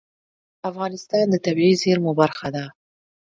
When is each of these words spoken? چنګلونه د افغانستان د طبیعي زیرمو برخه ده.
چنګلونه 0.03 0.59
د 0.59 0.61
افغانستان 0.69 1.25
د 1.29 1.35
طبیعي 1.45 1.73
زیرمو 1.81 2.11
برخه 2.21 2.47
ده. 2.55 2.65